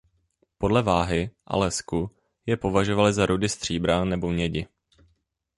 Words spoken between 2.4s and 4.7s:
je považovali za rudy stříbra nebo mědi.